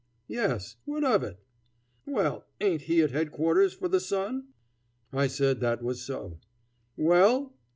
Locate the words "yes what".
0.27-1.03